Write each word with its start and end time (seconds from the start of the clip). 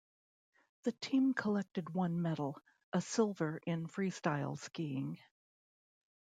The 0.81 0.93
team 0.93 1.35
collected 1.35 1.93
one 1.93 2.23
medal, 2.23 2.59
a 2.91 3.01
silver 3.01 3.61
in 3.67 3.85
Freestyle 3.85 4.57
Skiing. 4.57 5.19